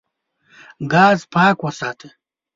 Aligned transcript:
ګاز 0.91 1.19
پاک 1.33 1.57
وساته. 1.63 2.07